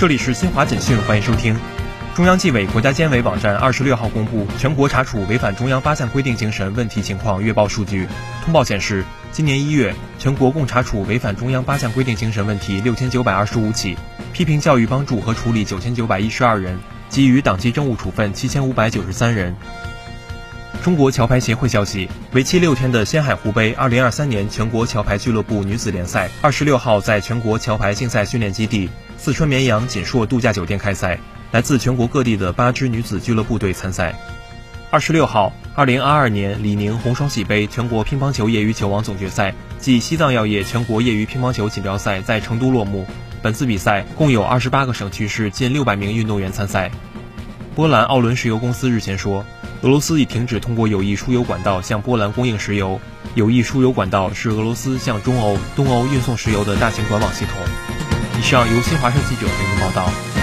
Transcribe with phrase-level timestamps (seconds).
[0.00, 1.56] 这里是新华简讯，欢迎收听。
[2.14, 8.06] 中央纪委国家监委网站二十六号公布全国查处违反中央八项规定精神问题情况月报数据。
[8.44, 13.98] 通报显示，今年一月，全国共查处违反中央八项规定精神问题六千九百二十五起，
[14.32, 16.78] 批评教育帮助和处理九千九百一十二人，
[17.10, 19.56] 给予党纪政务处分七千五百九十三人。
[20.82, 28.88] 中国桥牌协会消息，为期六天的仙海湖杯二零二三年全国桥牌俱乐部女子联赛，二十六号在全国桥牌竞赛训练基地
[29.18, 31.18] 四川绵阳锦硕度假酒店开赛，
[31.50, 34.14] 来自全国各地的八支女子俱乐部队参赛。
[34.90, 43.04] 二十六号，二零二二年李宁红双喜杯全国乒乓球业余球王总决赛暨西藏药业全国业余乒乓球锦标赛在成都落幕。
[43.42, 46.90] 本次比赛共有二十八个省区市近六百名运动员参赛。
[47.74, 49.44] 波兰奥伦石油公司日前说，
[49.82, 53.00] 俄罗斯已停止通过有益输油管道向波兰供应石油。
[53.34, 57.54] 有益输油管道是俄罗斯向中欧、东欧运送石油的大型管网系统。
[58.38, 60.37] 以上由新华社记者为您报道。